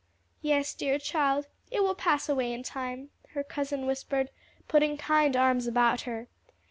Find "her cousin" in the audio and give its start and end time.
3.33-3.85